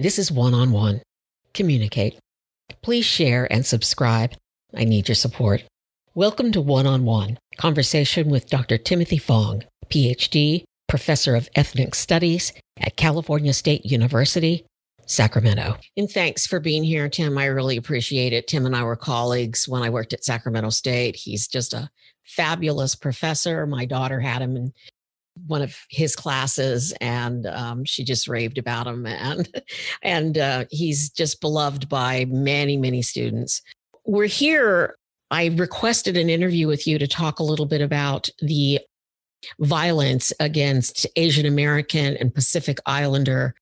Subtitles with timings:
[0.00, 1.02] This is one on one.
[1.52, 2.18] Communicate.
[2.80, 4.32] Please share and subscribe.
[4.74, 5.64] I need your support.
[6.14, 8.78] Welcome to One on One, conversation with Dr.
[8.78, 14.64] Timothy Fong, PhD, Professor of Ethnic Studies at California State University,
[15.04, 15.76] Sacramento.
[15.98, 17.36] And thanks for being here, Tim.
[17.36, 18.48] I really appreciate it.
[18.48, 21.14] Tim and I were colleagues when I worked at Sacramento State.
[21.14, 21.90] He's just a
[22.24, 23.66] fabulous professor.
[23.66, 24.72] My daughter had him in
[25.46, 29.62] one of his classes and um, she just raved about him and
[30.02, 33.62] and uh, he's just beloved by many many students.
[34.04, 34.96] We're here.
[35.30, 38.80] I requested an interview with you to talk a little bit about the
[39.58, 43.54] violence against asian american and pacific islander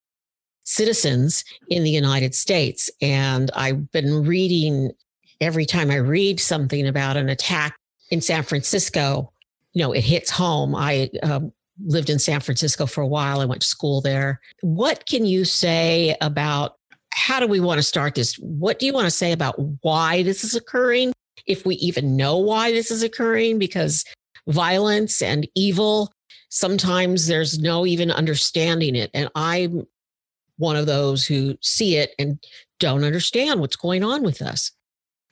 [0.64, 4.90] citizens in the united states and i've been reading
[5.40, 7.76] every time i read something about an attack
[8.10, 9.32] in san francisco
[9.78, 10.74] you know it hits home.
[10.74, 11.52] I um,
[11.84, 13.40] lived in San Francisco for a while.
[13.40, 14.40] I went to school there.
[14.62, 16.76] What can you say about
[17.14, 18.34] how do we want to start this?
[18.36, 21.12] What do you want to say about why this is occurring?
[21.46, 24.04] If we even know why this is occurring, because
[24.46, 26.12] violence and evil,
[26.48, 29.10] sometimes there's no even understanding it.
[29.14, 29.86] And I'm
[30.56, 32.38] one of those who see it and
[32.80, 34.72] don't understand what's going on with us.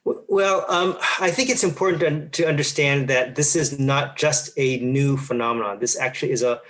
[0.07, 4.79] Well, um, I think it's important to, to, understand that this is not just a
[4.79, 5.81] new phenomenon.
[5.81, 6.61] This actually is a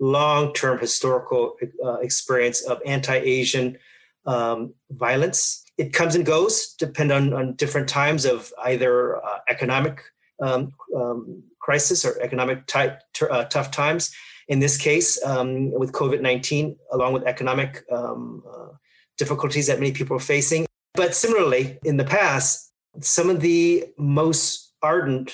[0.00, 3.78] long term historical uh, experience of anti Asian
[4.26, 5.64] um, violence.
[5.78, 10.02] It comes and goes, depend on, on different times of either uh, economic
[10.42, 12.88] um, um crisis or economic t-
[13.30, 14.10] uh, tough times.
[14.48, 18.74] In this case, um, with COVID 19, along with economic um, uh,
[19.16, 20.66] difficulties that many people are facing.
[20.94, 22.69] But similarly, in the past,
[23.00, 25.32] some of the most ardent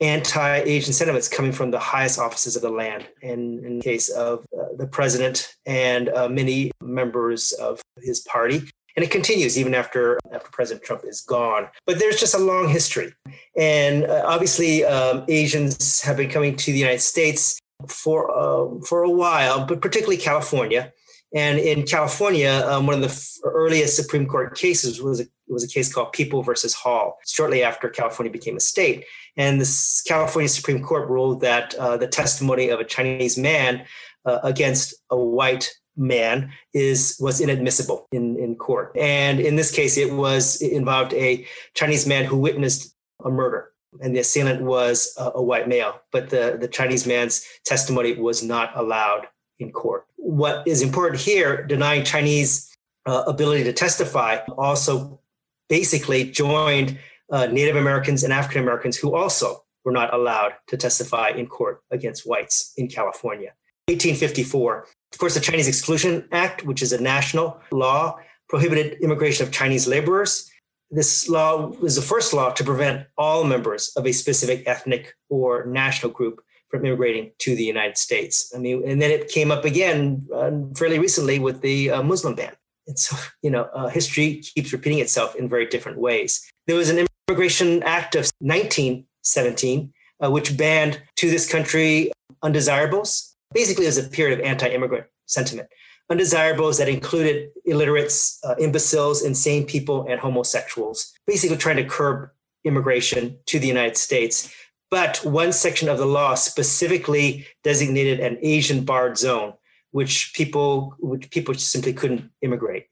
[0.00, 3.06] anti-Asian sentiments coming from the highest offices of the land.
[3.22, 8.62] And in the case of uh, the president and uh, many members of his party.
[8.96, 11.68] And it continues even after, after President Trump is gone.
[11.86, 13.12] But there's just a long history.
[13.56, 19.04] And uh, obviously, um, Asians have been coming to the United States for, uh, for
[19.04, 20.92] a while, but particularly California.
[21.34, 25.68] And in California, um, one of the earliest Supreme Court cases was a, was a
[25.68, 29.04] case called People versus Hall, shortly after California became a state.
[29.36, 33.84] And the California Supreme Court ruled that uh, the testimony of a Chinese man
[34.24, 38.96] uh, against a white man is was inadmissible in, in court.
[38.96, 42.94] And in this case, it was it involved a Chinese man who witnessed
[43.24, 43.72] a murder.
[44.00, 48.42] And the assailant was a, a white male, but the, the Chinese man's testimony was
[48.42, 49.26] not allowed
[49.58, 50.06] in court.
[50.16, 52.74] What is important here, denying Chinese
[53.06, 55.20] uh, ability to testify, also
[55.68, 56.98] basically joined
[57.30, 61.82] uh, Native Americans and African Americans who also were not allowed to testify in court
[61.90, 63.52] against whites in California.
[63.86, 64.86] 1854.
[65.12, 69.88] Of course, the Chinese Exclusion Act, which is a national law, prohibited immigration of Chinese
[69.88, 70.50] laborers.
[70.90, 75.66] This law was the first law to prevent all members of a specific ethnic or
[75.66, 78.52] national group from immigrating to the United States.
[78.54, 82.34] I mean, and then it came up again uh, fairly recently with the uh, Muslim
[82.34, 82.52] ban.
[82.86, 86.50] And so, you know, uh, history keeps repeating itself in very different ways.
[86.66, 89.92] There was an Immigration Act of 1917,
[90.22, 92.12] uh, which banned to this country
[92.42, 93.36] undesirables.
[93.54, 95.68] Basically, it was a period of anti immigrant sentiment.
[96.10, 102.30] Undesirables that included illiterates, uh, imbeciles, insane people, and homosexuals, basically trying to curb
[102.64, 104.52] immigration to the United States.
[104.90, 109.54] But one section of the law specifically designated an Asian barred zone,
[109.90, 112.86] which people which people simply couldn't immigrate,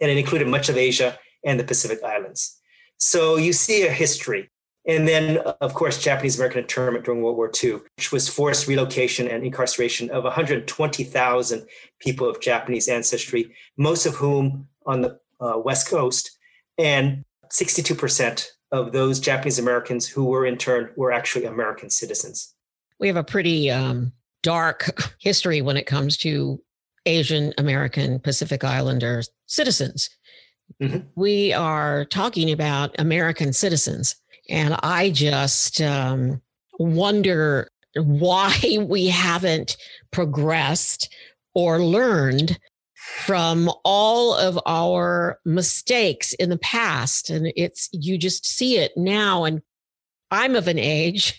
[0.00, 2.60] and it included much of Asia and the Pacific Islands.
[2.98, 4.50] So you see a history.
[4.86, 9.28] And then, of course, Japanese American internment during World War II, which was forced relocation
[9.28, 11.66] and incarceration of 120,000
[11.98, 16.38] people of Japanese ancestry, most of whom on the uh, West Coast,
[16.78, 22.54] and 62% of those Japanese Americans who were interned were actually American citizens.
[22.98, 26.60] We have a pretty um, dark history when it comes to
[27.06, 30.10] Asian American Pacific Islander citizens.
[30.80, 30.98] Mm-hmm.
[31.16, 34.16] We are talking about American citizens.
[34.48, 36.40] And I just um,
[36.78, 38.54] wonder why
[38.88, 39.76] we haven't
[40.10, 41.12] progressed
[41.54, 42.58] or learned
[43.18, 47.30] from all of our mistakes in the past.
[47.30, 49.44] And it's, you just see it now.
[49.44, 49.62] And
[50.30, 51.38] I'm of an age,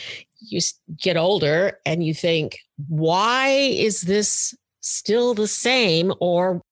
[0.40, 0.60] you
[1.00, 6.12] get older and you think, why is this still the same?
[6.20, 6.62] Or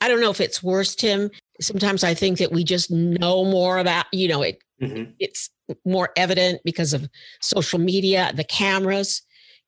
[0.00, 1.30] I don't know if it's worse, Tim.
[1.60, 5.10] Sometimes I think that we just know more about, you know, it, mm-hmm.
[5.18, 5.50] it's
[5.84, 7.08] more evident because of
[7.40, 9.22] social media, the cameras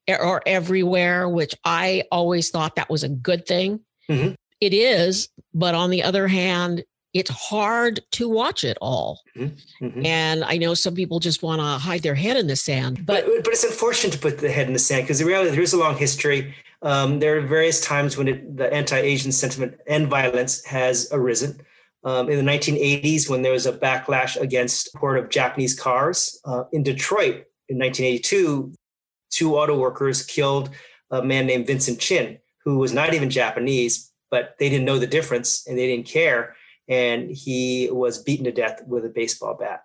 [0.09, 3.81] are everywhere, which I always thought that was a good thing.
[4.10, 4.34] Mm-hmm.
[4.60, 6.84] it is, but on the other hand,
[7.14, 9.22] it's hard to watch it all.
[9.36, 9.86] Mm-hmm.
[9.86, 10.06] Mm-hmm.
[10.06, 13.06] And I know some people just want to hide their head in the sand.
[13.06, 15.50] But but, but it's unfortunate to put the head in the sand because the reality
[15.50, 16.54] there is a long history.
[16.82, 21.60] Um, there are various times when it, the anti-Asian sentiment and violence has arisen.
[22.02, 26.64] Um, in the 1980s, when there was a backlash against port of Japanese cars uh,
[26.72, 28.74] in Detroit in 1982,
[29.30, 30.68] two auto workers killed
[31.10, 35.06] a man named Vincent Chin, who was not even Japanese, but they didn't know the
[35.06, 36.56] difference and they didn't care
[36.88, 39.84] and he was beaten to death with a baseball bat.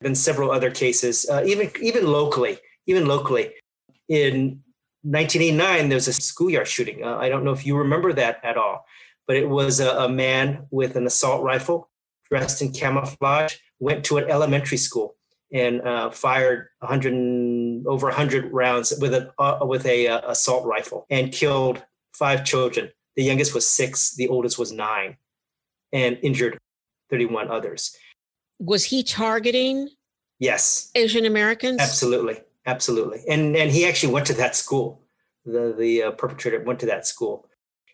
[0.00, 3.52] Been several other cases, uh, even even locally, even locally.
[4.08, 4.62] In
[5.02, 7.04] 1989, there was a schoolyard shooting.
[7.04, 8.84] Uh, I don't know if you remember that at all,
[9.26, 11.90] but it was a, a man with an assault rifle,
[12.28, 15.16] dressed in camouflage, went to an elementary school
[15.52, 21.06] and uh, fired 100 over 100 rounds with a uh, with a uh, assault rifle
[21.10, 21.82] and killed
[22.20, 22.92] five children.
[23.16, 25.16] The youngest was six, the oldest was nine
[25.92, 26.58] and injured
[27.10, 27.96] 31 others.
[28.60, 29.88] Was he targeting?
[30.38, 30.90] Yes.
[30.94, 31.80] Asian Americans?
[31.80, 32.38] Absolutely.
[32.66, 33.20] Absolutely.
[33.28, 35.02] And and he actually went to that school.
[35.44, 37.48] The the uh, perpetrator went to that school.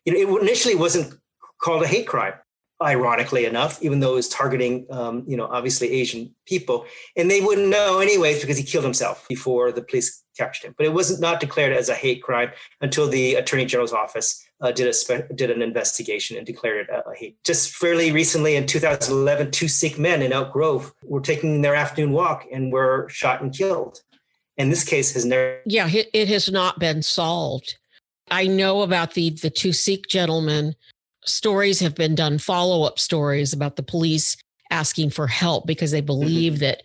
[0.05, 1.14] You know, it initially wasn't
[1.62, 2.34] called a hate crime,
[2.82, 6.84] ironically enough, even though it was targeting, um, you know, obviously Asian people,
[7.17, 10.75] and they wouldn't know anyways because he killed himself before the police captured him.
[10.77, 12.50] But it wasn't not declared as a hate crime
[12.81, 17.03] until the Attorney General's office uh, did a spe- did an investigation and declared it
[17.06, 17.43] a, hate.
[17.44, 22.12] Just fairly recently, in 2011, two Sikh men in Elk Grove were taking their afternoon
[22.12, 24.00] walk and were shot and killed.
[24.59, 25.61] And this case has never.
[25.67, 27.77] Yeah, it has not been solved.
[28.31, 30.75] I know about the the two Sikh gentlemen.
[31.25, 34.37] Stories have been done, follow up stories about the police
[34.71, 36.61] asking for help because they believe mm-hmm.
[36.61, 36.83] that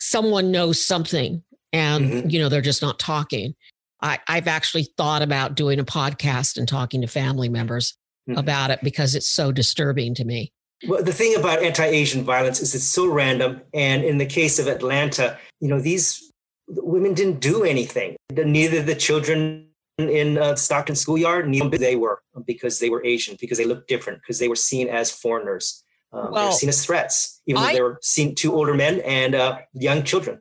[0.00, 1.42] someone knows something
[1.72, 2.30] and mm-hmm.
[2.30, 3.54] you know they're just not talking
[4.00, 7.96] I, i've actually thought about doing a podcast and talking to family members
[8.28, 8.38] mm-hmm.
[8.38, 10.52] about it because it's so disturbing to me.
[10.86, 14.68] Well, the thing about anti-Asian violence is it's so random, and in the case of
[14.68, 16.32] Atlanta, you know these
[16.68, 18.16] women didn't do anything.
[18.30, 19.66] Neither the children
[19.98, 24.20] in uh, Stockton schoolyard, neither they were because they were Asian, because they looked different,
[24.20, 25.82] because they were seen as foreigners.
[26.12, 28.74] Um, well, they were seen as threats, even I, though they were seen two older
[28.74, 30.40] men and uh, young children.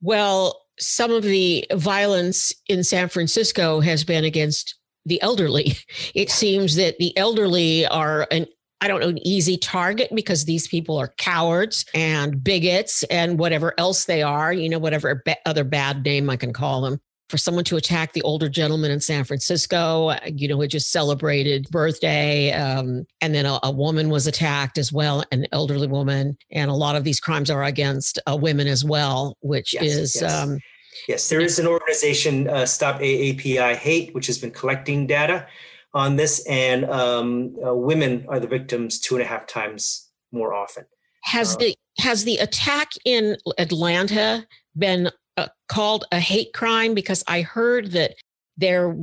[0.00, 5.76] Well, some of the violence in San Francisco has been against the elderly.
[6.14, 8.46] It seems that the elderly are an
[8.80, 13.74] I don't know, an easy target because these people are cowards and bigots and whatever
[13.76, 17.00] else they are, you know, whatever other bad name I can call them.
[17.28, 21.68] For someone to attack the older gentleman in San Francisco, you know, who just celebrated
[21.70, 26.70] birthday, um, and then a, a, woman was attacked as well, an elderly woman, and
[26.70, 30.32] a lot of these crimes are against uh, women as well, which yes, is yes.
[30.32, 30.58] Um,
[31.06, 35.46] Yes, there is an organization, uh, Stop AAPI Hate, which has been collecting data
[35.94, 40.54] on this, and um, uh, women are the victims two and a half times more
[40.54, 40.84] often.
[41.24, 44.46] Has uh, the has the attack in Atlanta
[44.76, 46.94] been uh, called a hate crime?
[46.94, 48.14] Because I heard that
[48.56, 48.96] there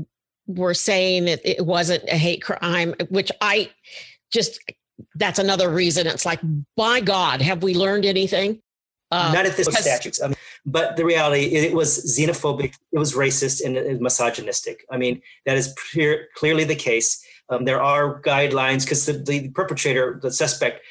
[0.48, 3.72] were saying that it wasn't a hate crime, which I
[4.32, 4.60] just
[5.16, 6.08] that's another reason.
[6.08, 6.40] It's like,
[6.76, 8.62] by God, have we learned anything?
[9.12, 10.22] Uh, Not at this statutes.
[10.22, 10.36] I mean,
[10.66, 14.86] but the reality, it was xenophobic, it was racist, and it misogynistic.
[14.90, 17.24] I mean, that is clear, clearly the case.
[17.50, 20.82] Um, there are guidelines because the, the perpetrator, the suspect,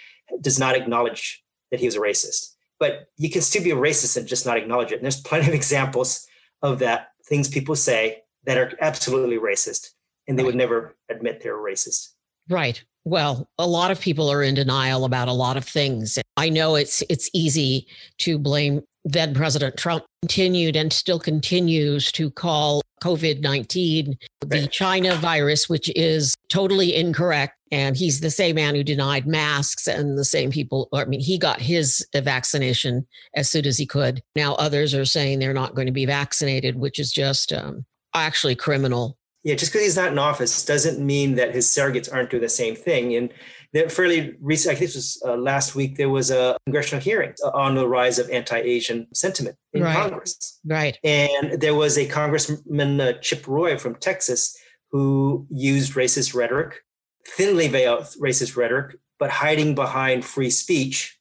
[0.41, 2.54] does not acknowledge that he was a racist.
[2.85, 4.97] But you can still be a racist and just not acknowledge it.
[4.97, 6.27] And there's plenty of examples
[6.61, 9.93] of that, things people say that are absolutely racist,
[10.29, 10.49] and they right.
[10.49, 12.09] would never admit they're racist.
[12.47, 12.85] Right.
[13.05, 16.19] Well, a lot of people are in denial about a lot of things.
[16.37, 17.87] I know it's it's easy
[18.19, 25.15] to blame then President Trump continued and still continues to call COVID 19 the China
[25.17, 27.55] virus, which is totally incorrect.
[27.71, 30.89] And he's the same man who denied masks and the same people.
[30.93, 34.23] I mean, he got his vaccination as soon as he could.
[34.37, 37.85] Now others are saying they're not going to be vaccinated, which is just um,
[38.15, 39.19] actually criminal.
[39.45, 42.49] Yeah, just because he's not in office doesn't mean that his surrogates aren't doing the
[42.49, 43.15] same thing.
[43.15, 47.35] And fairly recent, I think this was uh, last week, there was a congressional hearing
[47.53, 49.95] on the rise of anti-Asian sentiment in right.
[49.95, 50.61] Congress.
[50.65, 50.99] Right.
[51.05, 54.57] And there was a Congressman, uh, Chip Roy from Texas,
[54.91, 56.83] who used racist rhetoric,
[57.29, 61.19] thinly veiled racist rhetoric, but hiding behind free speech,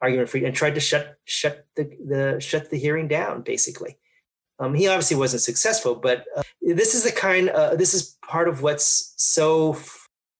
[0.00, 3.96] argument free, and tried to shut shut the, the shut the hearing down, basically.
[4.60, 7.48] Um, he obviously wasn't successful, but uh, this is the kind.
[7.48, 9.76] Uh, this is part of what's so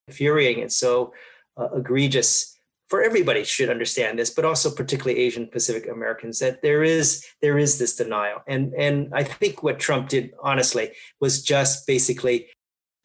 [0.08, 1.12] infuriating and so
[1.56, 2.56] uh, egregious
[2.88, 7.58] for everybody should understand this but also particularly asian pacific americans that there is there
[7.58, 12.48] is this denial and and i think what trump did honestly was just basically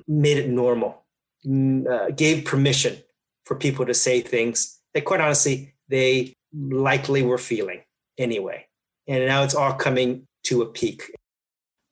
[0.07, 1.05] made it normal
[1.45, 2.97] mm, uh, gave permission
[3.45, 7.81] for people to say things that, quite honestly, they likely were feeling
[8.17, 8.65] anyway.
[9.07, 11.11] And now it's all coming to a peak.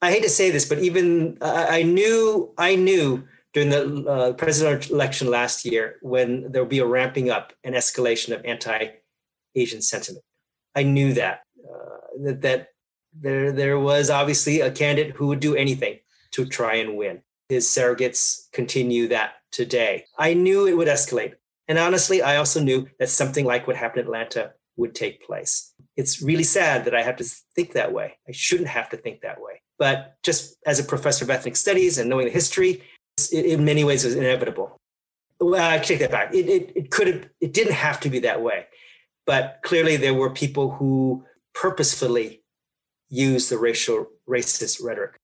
[0.02, 4.94] I hate to say this, but even I knew, I knew during the uh, presidential
[4.94, 10.24] election last year when there would be a ramping up and escalation of anti-Asian sentiment.
[10.74, 12.68] I knew that uh, that, that
[13.18, 16.00] there there was obviously a candidate who would do anything
[16.32, 17.22] to try and win.
[17.48, 20.06] His surrogates continue that today.
[20.18, 21.34] I knew it would escalate.
[21.68, 25.72] And honestly, I also knew that something like what happened in Atlanta would take place.
[25.96, 27.24] It's really sad that I have to
[27.54, 28.14] think that way.
[28.28, 29.62] I shouldn't have to think that way.
[29.78, 32.82] But just as a professor of ethnic studies and knowing the history,
[33.32, 34.76] it, in many ways was inevitable.
[35.40, 36.34] Well, I take that back.
[36.34, 38.66] It, it, it could have, it didn't have to be that way.
[39.26, 41.24] But clearly there were people who
[41.54, 42.42] purposefully
[43.08, 45.16] used the racial racist rhetoric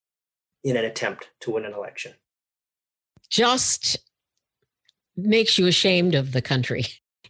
[0.63, 2.15] in an attempt to win an election.
[3.29, 3.99] Just
[5.17, 6.85] makes you ashamed of the country.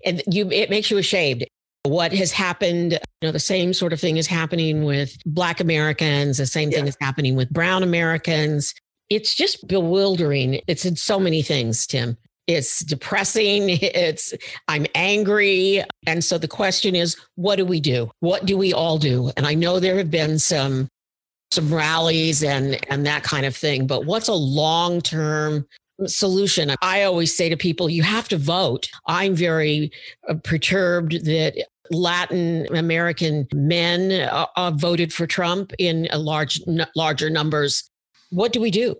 [0.04, 1.46] And you it makes you ashamed.
[1.84, 6.36] What has happened, you know, the same sort of thing is happening with black Americans,
[6.36, 6.90] the same thing yeah.
[6.90, 8.74] is happening with brown Americans.
[9.08, 10.60] It's just bewildering.
[10.66, 12.16] It's in so many things, Tim.
[12.46, 13.70] It's depressing.
[13.80, 14.34] It's,
[14.68, 15.82] I'm angry.
[16.06, 18.10] And so the question is, what do we do?
[18.20, 19.30] What do we all do?
[19.36, 20.88] And I know there have been some,
[21.50, 25.66] some rallies and, and that kind of thing, but what's a long term
[26.06, 26.74] solution?
[26.82, 28.88] I always say to people, you have to vote.
[29.06, 29.90] I'm very
[30.28, 36.60] uh, perturbed that Latin American men uh, uh, voted for Trump in a large,
[36.94, 37.90] larger numbers.
[38.30, 38.96] What do we do?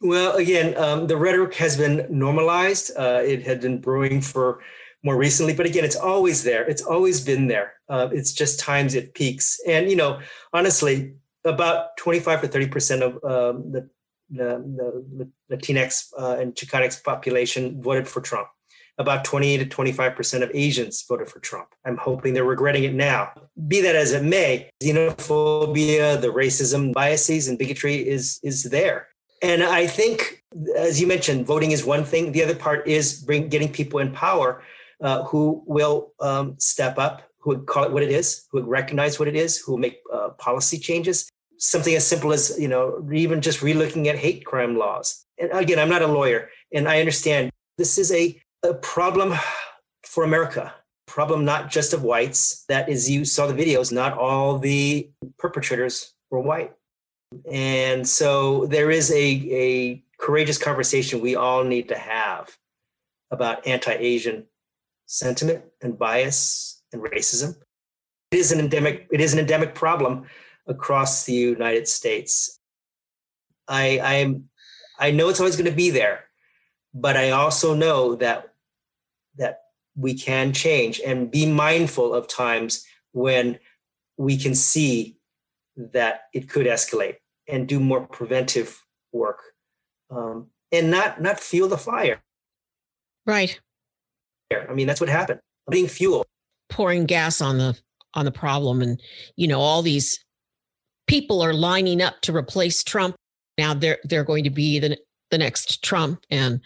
[0.00, 2.90] Well, again, um, the rhetoric has been normalized.
[2.96, 4.60] Uh, it had been brewing for
[5.02, 6.64] more recently, but again, it's always there.
[6.64, 7.74] It's always been there.
[7.88, 9.58] Uh, it's just times it peaks.
[9.66, 10.20] And, you know,
[10.52, 13.88] honestly, about 25 to 30% of um, the,
[14.34, 18.48] the, the, Latinx uh, and Chicanx population voted for Trump.
[18.96, 21.68] About 20 to 25% of Asians voted for Trump.
[21.84, 23.32] I'm hoping they're regretting it now.
[23.66, 29.08] Be that as it may, xenophobia, the racism, biases, and bigotry is, is there.
[29.42, 30.44] And I think,
[30.76, 32.32] as you mentioned, voting is one thing.
[32.32, 34.62] The other part is bring, getting people in power
[35.02, 38.68] uh, who will um, step up, who would call it what it is, who would
[38.68, 41.28] recognize what it is, who will make uh, policy changes.
[41.64, 45.24] Something as simple as, you know, even just relooking at hate crime laws.
[45.38, 49.34] And again, I'm not a lawyer, and I understand this is a, a problem
[50.02, 50.74] for America
[51.06, 56.14] problem not just of whites that is you saw the videos not all the perpetrators
[56.30, 56.72] were white
[57.50, 62.56] and so there is a, a courageous conversation we all need to have
[63.30, 64.46] about anti-Asian
[65.06, 67.56] sentiment and bias and racism.
[68.30, 70.24] It is an endemic, it is an endemic problem
[70.66, 72.60] across the United States.
[73.68, 74.48] I I'm
[74.98, 76.24] I know it's always going to be there,
[76.92, 78.54] but I also know that
[79.36, 79.60] that
[79.96, 83.58] we can change and be mindful of times when
[84.16, 85.16] we can see
[85.76, 87.16] that it could escalate
[87.48, 89.40] and do more preventive work
[90.10, 92.22] um, and not not fuel the fire.
[93.26, 93.60] Right.
[94.52, 95.40] I mean that's what happened.
[95.70, 96.24] Being fuel
[96.68, 97.78] pouring gas on the
[98.14, 99.00] on the problem and
[99.36, 100.23] you know all these
[101.06, 103.14] people are lining up to replace trump
[103.58, 104.98] now they're they're going to be the
[105.30, 106.60] the next trump and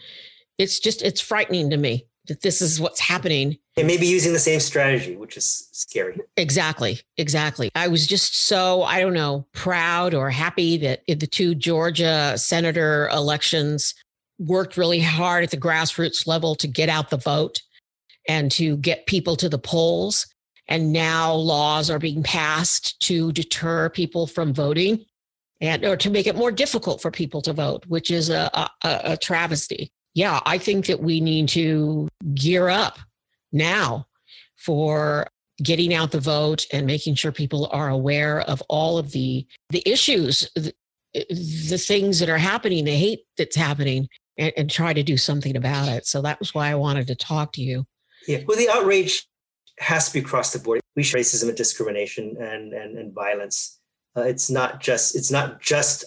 [0.59, 4.39] it's just it's frightening to me that this is what's happening and maybe using the
[4.41, 6.21] same strategy, which is scary.
[6.37, 7.01] Exactly.
[7.17, 7.71] Exactly.
[7.77, 13.09] I was just so, I don't know, proud or happy that the two Georgia senator
[13.13, 13.95] elections
[14.39, 17.61] worked really hard at the grassroots level to get out the vote
[18.29, 20.27] and to get people to the polls.
[20.69, 25.05] And now laws are being passed to deter people from voting
[25.61, 28.69] and or to make it more difficult for people to vote, which is a, a,
[28.83, 29.91] a travesty.
[30.15, 32.99] Yeah, I think that we need to gear up
[33.53, 34.07] now
[34.57, 35.27] for
[35.63, 39.83] getting out the vote and making sure people are aware of all of the the
[39.87, 40.73] issues the,
[41.15, 45.57] the things that are happening the hate that's happening and, and, try to do something
[45.57, 47.85] about it so that was why i wanted to talk to you
[48.29, 49.28] yeah well the outrage
[49.81, 53.81] has to be across the board we show racism and discrimination and and, and violence
[54.17, 56.05] uh, it's not just it's not just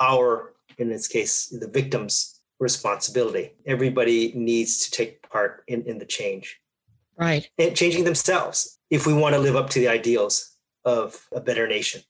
[0.00, 3.52] our in this case the victims responsibility.
[3.66, 6.60] Everybody needs to take part in, in the change.
[7.16, 7.48] Right.
[7.58, 11.66] And changing themselves if we want to live up to the ideals of a better
[11.66, 12.02] nation.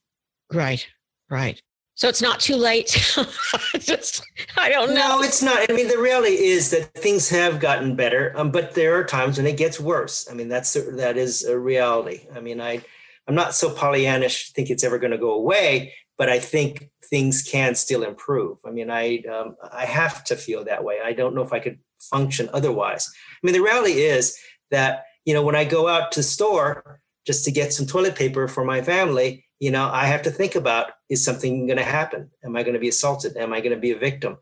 [0.52, 0.87] Right.
[1.30, 1.61] Right.
[1.99, 2.90] So it's not too late.
[3.81, 4.25] Just,
[4.57, 5.17] I don't know.
[5.17, 5.69] No, it's not.
[5.69, 9.37] I mean, the reality is that things have gotten better, um, but there are times
[9.37, 10.28] when it gets worse.
[10.31, 12.28] I mean, that's that is a reality.
[12.33, 12.85] I mean, I
[13.26, 17.43] I'm not so Pollyannish think it's ever going to go away, but I think things
[17.43, 18.59] can still improve.
[18.64, 20.99] I mean, I um, I have to feel that way.
[21.05, 23.11] I don't know if I could function otherwise.
[23.12, 24.38] I mean, the reality is
[24.71, 28.14] that you know when I go out to the store just to get some toilet
[28.14, 31.85] paper for my family, you know, I have to think about is something going to
[31.85, 32.31] happen?
[32.45, 33.37] Am I going to be assaulted?
[33.37, 34.38] Am I going to be a victim?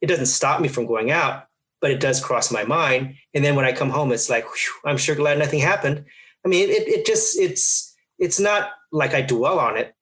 [0.00, 1.46] It doesn't stop me from going out,
[1.80, 3.16] but it does cross my mind.
[3.34, 6.04] And then when I come home, it's like, whew, I'm sure glad nothing happened.
[6.44, 9.94] I mean, it, it just, it's, it's not like I dwell on it,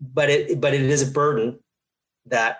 [0.00, 1.60] but it, but it is a burden
[2.26, 2.58] that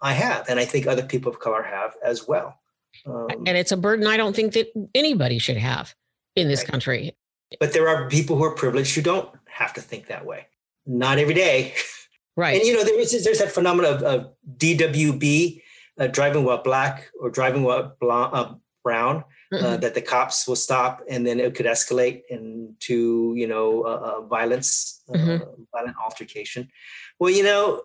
[0.00, 0.48] I have.
[0.48, 2.58] And I think other people of color have as well.
[3.06, 5.94] Um, and it's a burden I don't think that anybody should have
[6.36, 6.68] in this right.
[6.68, 7.16] country.
[7.60, 10.46] But there are people who are privileged who don't have to think that way.
[10.86, 11.74] Not every day.
[12.36, 12.56] Right.
[12.56, 15.62] And you know, there's there's that phenomenon of, of DWB,
[16.00, 19.80] uh, driving while black or driving while uh, brown, uh, mm-hmm.
[19.80, 24.20] that the cops will stop and then it could escalate into you know uh, uh,
[24.22, 25.44] violence, mm-hmm.
[25.72, 26.68] violent altercation.
[27.20, 27.82] Well, you know,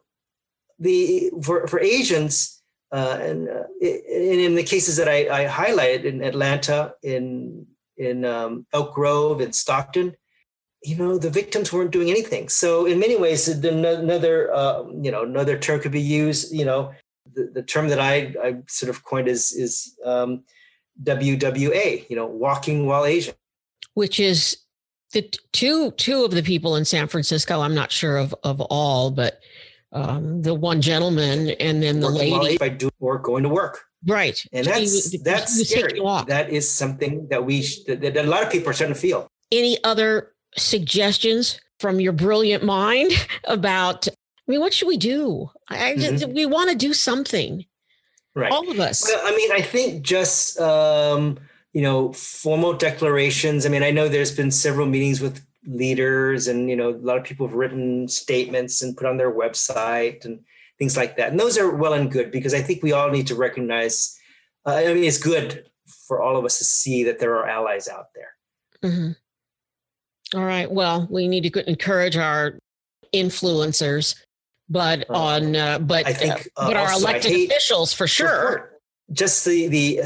[0.80, 2.60] the for for Asians,
[2.92, 3.48] and,
[3.82, 9.42] in, in the cases that I, I highlighted in Atlanta, in in um, Elk Grove,
[9.42, 10.16] in Stockton,
[10.84, 12.50] you know the victims weren't doing anything.
[12.50, 16.92] So in many ways another uh, you know another term could be used you know
[17.34, 20.44] the, the term that i i sort of coined is is um,
[21.04, 23.34] wwa you know walking while asian.
[23.94, 24.58] Which is
[25.14, 25.22] the
[25.52, 29.40] two two of the people in san francisco i'm not sure of of all but
[29.92, 32.58] um, the one gentleman and then the Working lady.
[32.60, 33.86] By doing or going to work.
[34.06, 34.46] Right.
[34.54, 36.00] And that's that's scary.
[36.28, 39.28] that is something that we that, that a lot of people are starting to feel.
[39.52, 43.12] Any other suggestions from your brilliant mind
[43.46, 45.52] about I mean, what should we do?
[45.70, 46.34] I just, mm-hmm.
[46.34, 47.66] we want to do something.
[48.36, 48.52] Right.
[48.52, 49.04] All of us.
[49.08, 51.38] Well, I mean, I think just um,
[51.72, 53.66] you know, formal declarations.
[53.66, 57.18] I mean, I know there's been several meetings with leaders and you know, a lot
[57.18, 60.40] of people have written statements and put on their website and
[60.80, 61.30] things like that.
[61.30, 64.20] And those are well and good because I think we all need to recognize
[64.66, 65.70] uh, I mean, it's good
[66.08, 68.34] for all of us to see that there are allies out there.
[68.84, 69.12] Mm-hmm.
[70.36, 70.70] All right.
[70.70, 72.60] Well, we need to encourage our
[73.14, 74.16] influencers,
[74.70, 78.72] but on uh, but I think, uh, but our elected officials for sure.
[79.12, 80.02] Just the the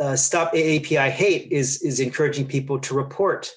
[0.00, 3.52] uh, stop AAPI hate is is encouraging people to report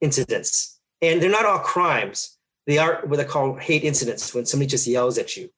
[0.00, 2.36] incidents, and they're not all crimes.
[2.66, 5.50] They are what they call hate incidents when somebody just yells at you,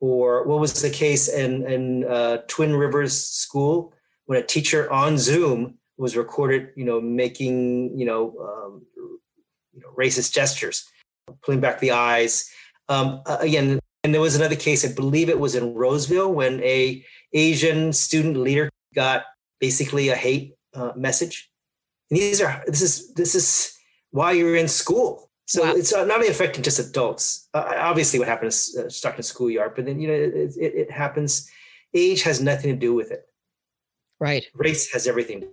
[0.00, 3.94] or what was the case in in uh, Twin Rivers School
[4.26, 8.82] when a teacher on Zoom was recorded, you know, making you know um,
[9.76, 10.90] you know, racist gestures,
[11.42, 12.50] pulling back the eyes.
[12.88, 17.04] Um, again, and there was another case, I believe it was in Roseville, when a
[17.32, 19.24] Asian student leader got
[19.60, 21.50] basically a hate uh, message.
[22.10, 23.76] And these are this is this is
[24.10, 25.30] why you're in school.
[25.46, 25.74] So wow.
[25.74, 27.48] it's not only affecting just adults.
[27.52, 30.74] Uh, obviously, what happened is uh, Stockton the schoolyard, but then you know it, it,
[30.74, 31.50] it happens.
[31.94, 33.26] Age has nothing to do with it.
[34.18, 34.46] Right.
[34.54, 35.48] Race has everything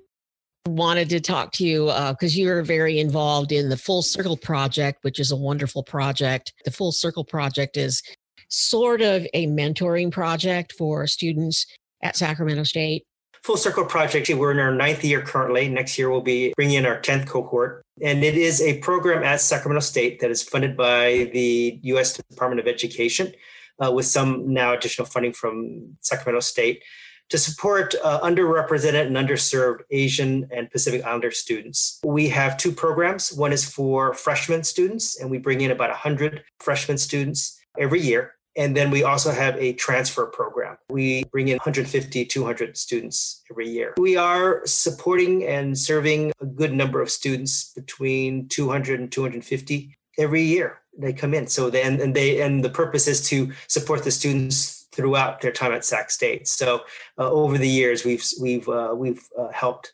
[0.67, 5.04] wanted to talk to you because uh, you're very involved in the Full Circle Project,
[5.04, 6.54] which is a wonderful project.
[6.63, 8.02] The Full Circle Project is
[8.49, 11.65] sort of a mentoring project for students
[12.02, 13.06] at Sacramento State.
[13.43, 15.67] Full Circle Project, we're in our ninth year currently.
[15.67, 17.84] Next year, we'll be bringing in our 10th cohort.
[18.02, 22.13] And it is a program at Sacramento State that is funded by the U.S.
[22.13, 23.34] Department of Education
[23.86, 26.84] uh, with some now additional funding from Sacramento State
[27.34, 32.00] to support uh, underrepresented and underserved Asian and Pacific Islander students.
[32.06, 33.34] We have two programs.
[33.34, 38.36] One is for freshman students, and we bring in about 100 freshman students every year.
[38.56, 40.78] And then we also have a transfer program.
[40.91, 43.96] We bring in 150, 200 students every year.
[43.98, 50.43] We are supporting and serving a good number of students between 200 and 250 every
[50.43, 51.48] year they come in.
[51.48, 55.71] So then, and they, and the purpose is to support the students throughout their time
[55.71, 56.47] at Sac State.
[56.47, 56.82] So
[57.17, 59.93] uh, over the years, we've we've uh, we've uh, helped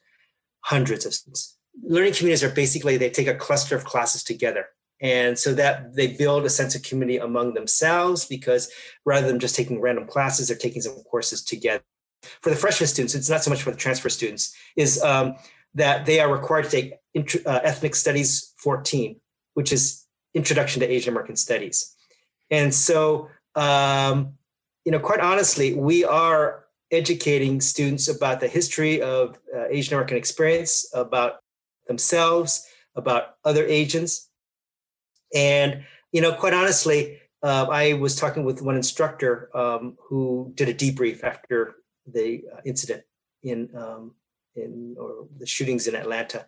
[0.62, 1.57] hundreds of students.
[1.81, 4.67] Learning communities are basically they take a cluster of classes together,
[5.01, 8.69] and so that they build a sense of community among themselves because
[9.05, 11.83] rather than just taking random classes, they're taking some courses together.
[12.41, 14.53] For the freshman students, it's not so much for the transfer students.
[14.75, 15.35] Is um,
[15.75, 19.15] that they are required to take int- uh, ethnic studies 14,
[19.53, 21.95] which is introduction to Asian American studies,
[22.51, 24.33] and so um,
[24.89, 30.17] you know, quite honestly, we are educating students about the history of uh, Asian American
[30.17, 31.41] experience, about
[31.88, 34.32] themselves, about other Asians.
[35.32, 40.69] And, you know, quite honestly, uh, I was talking with one instructor um, who did
[40.69, 41.75] a debrief after
[42.12, 43.04] the uh, incident
[43.43, 44.15] in, um,
[44.56, 46.47] in or the shootings in Atlanta.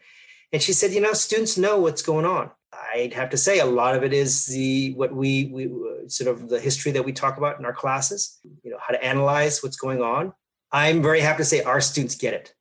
[0.51, 2.49] And she said, you know, students know what's going on.
[2.93, 5.69] I'd have to say a lot of it is the what we we
[6.07, 8.39] sort of the history that we talk about in our classes.
[8.63, 10.33] You know how to analyze what's going on.
[10.71, 12.53] I'm very happy to say our students get it,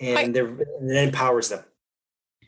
[0.00, 1.64] and, I, and it empowers them.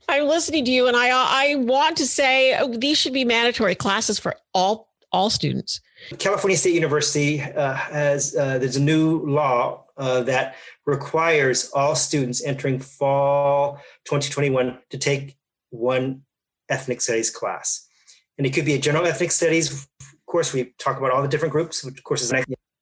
[0.09, 3.75] I'm listening to you, and I I want to say oh, these should be mandatory
[3.75, 5.81] classes for all all students.
[6.19, 12.43] California State University uh, has uh, there's a new law uh, that requires all students
[12.45, 15.37] entering fall 2021 to take
[15.71, 16.23] one
[16.69, 17.87] ethnic studies class.
[18.37, 19.89] And it could be a general ethnic studies
[20.29, 20.53] course.
[20.53, 22.33] We talk about all the different groups, which of course is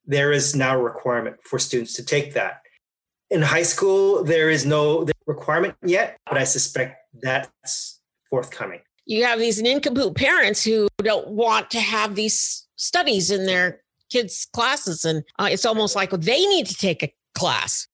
[0.04, 2.60] there is now a requirement for students to take that.
[3.30, 8.80] In high school, there is no requirement yet, but I suspect that's forthcoming.
[9.06, 14.46] You have these nincompoop parents who don't want to have these studies in their kids'
[14.52, 17.88] classes, and uh, it's almost like they need to take a class.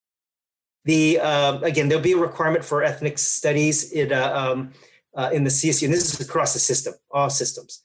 [0.85, 3.91] The uh, again, there'll be a requirement for ethnic studies.
[3.93, 4.73] It uh, um,
[5.15, 7.85] uh, in the CSU, and this is across the system, all systems.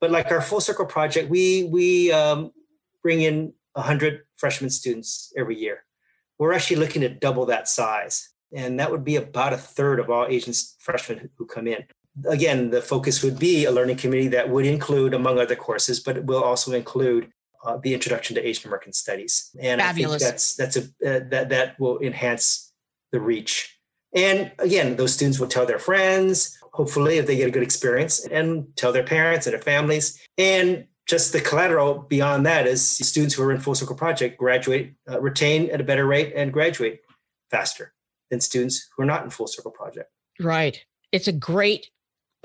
[0.00, 2.52] But like our full circle project, we we um,
[3.02, 5.84] bring in 100 freshman students every year.
[6.38, 10.10] We're actually looking to double that size, and that would be about a third of
[10.10, 11.84] all Asian freshmen who come in.
[12.26, 16.16] Again, the focus would be a learning community that would include, among other courses, but
[16.16, 17.30] it will also include
[17.64, 19.50] uh, the introduction to Asian American studies.
[19.60, 20.22] And Fabulous.
[20.22, 22.72] I think that's that's a uh, that that will enhance
[23.12, 23.75] the reach
[24.16, 28.26] and again, those students will tell their friends, hopefully, if they get a good experience,
[28.26, 30.18] and tell their parents and their families.
[30.38, 34.94] And just the collateral beyond that is students who are in Full Circle Project graduate,
[35.08, 37.00] uh, retain at a better rate, and graduate
[37.50, 37.92] faster
[38.30, 40.10] than students who are not in Full Circle Project.
[40.40, 40.82] Right.
[41.12, 41.90] It's a great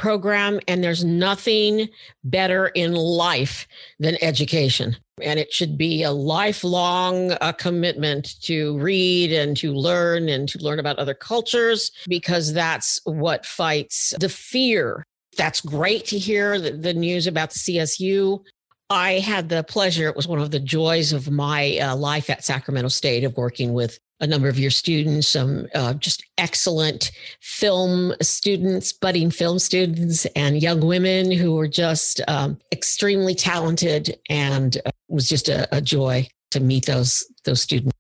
[0.02, 1.88] program, and there's nothing
[2.24, 3.68] better in life
[4.00, 4.98] than education.
[5.22, 10.58] And it should be a lifelong uh, commitment to read and to learn and to
[10.58, 15.06] learn about other cultures because that's what fights the fear.
[15.38, 18.44] That's great to hear the, the news about the CSU.
[18.92, 22.44] I had the pleasure, it was one of the joys of my uh, life at
[22.44, 28.14] Sacramento State of working with a number of your students, some uh, just excellent film
[28.22, 34.90] students, budding film students, and young women who were just um, extremely talented, and uh,
[34.90, 37.96] it was just a, a, joy to meet those those students.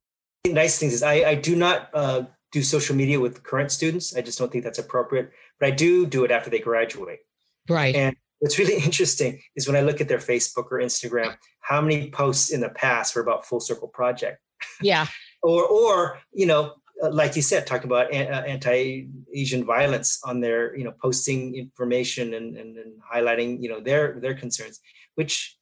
[0.45, 4.13] Nice things is I, I do not uh, do social media with current students.
[4.13, 7.19] I just don't think that's appropriate, but I do do it after they graduate.
[7.69, 7.95] Right.
[7.95, 12.12] And what's really interesting is when I look at their Facebook or Instagram, how many
[12.12, 14.39] posts in the past were about Full Circle Project.
[14.80, 15.08] Yeah.
[15.41, 20.77] Or or you know uh, like you said talking about uh, anti-asian violence on their
[20.77, 24.80] you know posting information and, and, and highlighting you know their their concerns
[25.15, 25.58] which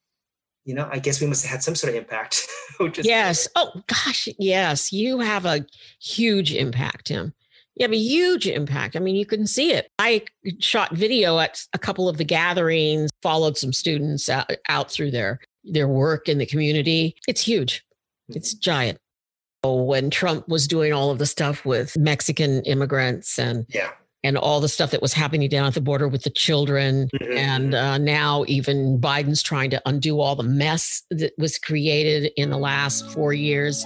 [0.65, 2.45] you know i guess we must have had some sort of impact
[3.03, 3.47] yes.
[3.55, 4.91] Oh gosh yes.
[4.91, 5.65] You have a
[6.01, 7.33] huge impact tim
[7.79, 10.21] you have a huge impact i mean you can see it i
[10.59, 15.39] shot video at a couple of the gatherings followed some students out, out through their
[15.63, 17.83] their work in the community it's huge
[18.29, 18.61] it's mm-hmm.
[18.61, 18.99] giant
[19.63, 23.91] when Trump was doing all of the stuff with Mexican immigrants and yeah.
[24.23, 27.37] and all the stuff that was happening down at the border with the children, mm-hmm.
[27.37, 32.49] and uh, now even Biden's trying to undo all the mess that was created in
[32.49, 33.85] the last four years,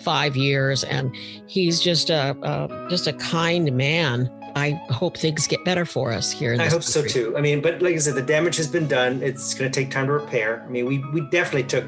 [0.00, 1.14] five years, and
[1.46, 4.30] he's just a, a just a kind man.
[4.56, 6.54] I hope things get better for us here.
[6.54, 6.90] I hope country.
[6.90, 7.36] so too.
[7.36, 9.20] I mean, but like I said, the damage has been done.
[9.22, 10.62] It's going to take time to repair.
[10.64, 11.84] I mean, we we definitely took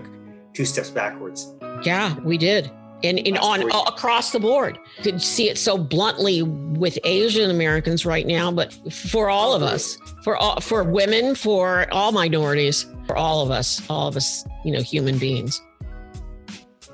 [0.52, 1.54] two steps backwards.
[1.84, 2.70] Yeah, we did
[3.02, 4.78] and, and on across the board.
[4.98, 9.62] You could see it so bluntly with Asian Americans right now, but for all of
[9.62, 14.44] us, for all, for women, for all minorities, for all of us, all of us,
[14.64, 15.62] you know, human beings.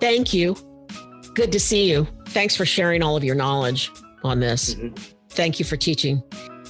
[0.01, 0.57] Thank you.
[1.35, 2.07] Good to see you.
[2.29, 3.91] Thanks for sharing all of your knowledge
[4.25, 4.75] on this.
[4.75, 4.95] Mm-hmm.
[5.31, 6.23] Thank you for teaching.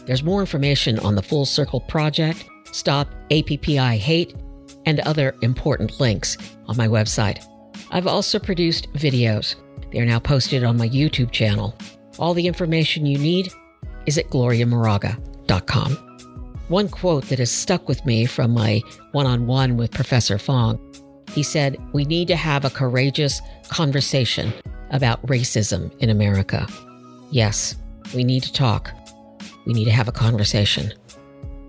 [0.07, 4.35] There's more information on the Full Circle Project, Stop APPI Hate,
[4.87, 7.45] and other important links on my website
[7.93, 9.55] I've also produced videos.
[9.91, 11.77] They are now posted on my YouTube channel.
[12.19, 13.53] All the information you need
[14.07, 15.93] is at gloriamoraga.com.
[16.69, 18.81] One quote that has stuck with me from my
[19.13, 20.79] one on one with Professor Fong
[21.31, 24.53] he said, We need to have a courageous conversation
[24.91, 26.67] about racism in America.
[27.31, 27.75] Yes,
[28.15, 28.93] we need to talk.
[29.67, 30.93] We need to have a conversation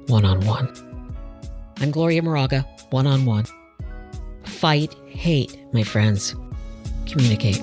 [0.08, 0.72] one on one.
[1.80, 3.46] I'm Gloria Moraga, one on one.
[4.44, 6.36] Fight hate, my friends.
[7.06, 7.62] Communicate.